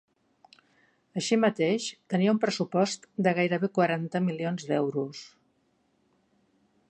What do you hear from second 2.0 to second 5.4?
tenia un pressupost de gairebé quaranta milions d’euros.